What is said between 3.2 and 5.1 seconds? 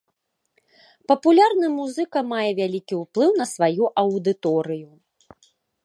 на сваю аўдыторыю.